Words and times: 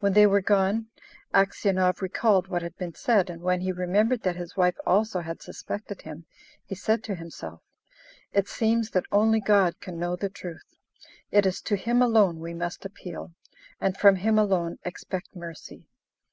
When 0.00 0.12
they 0.14 0.26
were 0.26 0.40
gone, 0.40 0.88
Aksionov 1.32 2.02
recalled 2.02 2.48
what 2.48 2.62
had 2.62 2.76
been 2.78 2.96
said, 2.96 3.30
and 3.30 3.40
when 3.42 3.60
he 3.60 3.70
remembered 3.70 4.22
that 4.24 4.34
his 4.34 4.56
wife 4.56 4.74
also 4.84 5.20
had 5.20 5.40
suspected 5.40 6.02
him, 6.02 6.26
he 6.66 6.74
said 6.74 7.04
to 7.04 7.14
himself, 7.14 7.60
"It 8.32 8.48
seems 8.48 8.90
that 8.90 9.06
only 9.12 9.38
God 9.40 9.78
can 9.78 10.00
know 10.00 10.16
the 10.16 10.30
truth; 10.30 10.74
it 11.30 11.46
is 11.46 11.60
to 11.60 11.76
Him 11.76 12.02
alone 12.02 12.40
we 12.40 12.54
must 12.54 12.84
appeal, 12.84 13.34
and 13.80 13.96
from 13.96 14.16
Him 14.16 14.36
alone 14.36 14.78
expect 14.84 15.36
mercy." 15.36 15.86